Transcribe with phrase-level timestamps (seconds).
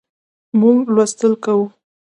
[0.59, 1.65] موږ لوستل کوو